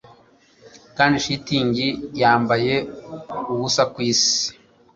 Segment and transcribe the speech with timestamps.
[0.97, 1.87] Kandi shitingi
[2.21, 2.75] yambaye
[3.53, 4.35] ubusa kwisi.